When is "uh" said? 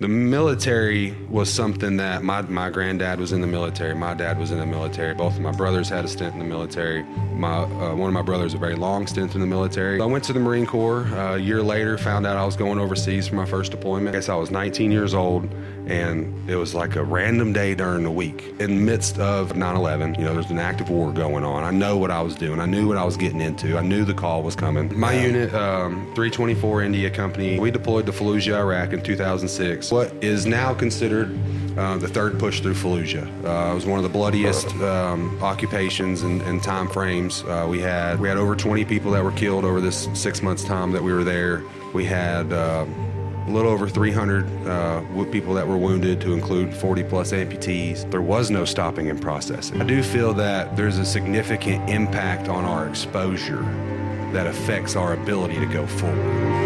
7.58-7.94, 11.04-11.36, 31.76-31.96, 33.44-33.72, 37.42-37.66, 42.52-42.86, 44.66-45.24